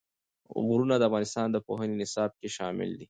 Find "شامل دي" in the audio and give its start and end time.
2.57-2.99